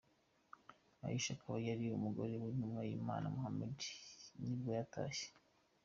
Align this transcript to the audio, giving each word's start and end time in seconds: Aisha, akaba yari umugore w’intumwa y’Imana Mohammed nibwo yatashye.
Aisha, 1.07 1.31
akaba 1.35 1.57
yari 1.67 1.85
umugore 1.97 2.33
w’intumwa 2.41 2.81
y’Imana 2.89 3.25
Mohammed 3.35 3.77
nibwo 4.41 4.69
yatashye. 4.77 5.27